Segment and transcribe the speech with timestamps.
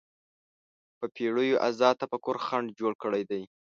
[0.97, 3.41] په پېړیو ازاد تفکر خنډ جوړ کړی دی